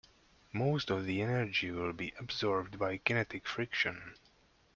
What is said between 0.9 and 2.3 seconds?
the energy will be